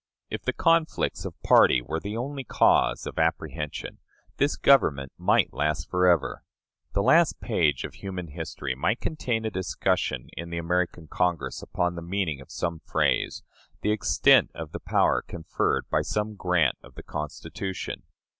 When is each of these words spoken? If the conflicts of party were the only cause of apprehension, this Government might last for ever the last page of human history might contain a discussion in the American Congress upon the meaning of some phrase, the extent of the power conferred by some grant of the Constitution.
If 0.31 0.41
the 0.41 0.51
conflicts 0.51 1.25
of 1.25 1.39
party 1.43 1.79
were 1.79 1.99
the 1.99 2.17
only 2.17 2.43
cause 2.43 3.05
of 3.05 3.19
apprehension, 3.19 3.99
this 4.37 4.57
Government 4.57 5.11
might 5.15 5.53
last 5.53 5.87
for 5.91 6.07
ever 6.07 6.43
the 6.95 7.03
last 7.03 7.39
page 7.39 7.83
of 7.83 7.93
human 7.93 8.29
history 8.29 8.73
might 8.73 8.99
contain 8.99 9.45
a 9.45 9.51
discussion 9.51 10.29
in 10.35 10.49
the 10.49 10.57
American 10.57 11.07
Congress 11.07 11.61
upon 11.61 11.93
the 11.93 12.01
meaning 12.01 12.41
of 12.41 12.49
some 12.49 12.79
phrase, 12.79 13.43
the 13.81 13.91
extent 13.91 14.49
of 14.55 14.71
the 14.71 14.79
power 14.79 15.21
conferred 15.21 15.87
by 15.91 16.01
some 16.01 16.33
grant 16.33 16.79
of 16.81 16.95
the 16.95 17.03
Constitution. 17.03 18.01